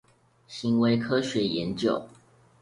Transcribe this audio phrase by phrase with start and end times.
[0.47, 2.09] 行為科學研究